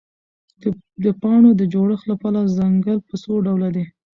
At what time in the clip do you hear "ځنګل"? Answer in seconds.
2.57-2.97